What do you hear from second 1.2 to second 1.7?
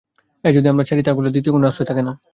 দ্বিতীয় কোনো